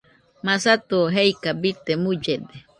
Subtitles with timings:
[0.45, 2.55] Masato jeika bite mullede.